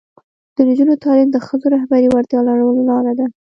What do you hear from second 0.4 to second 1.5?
د نجونو تعلیم د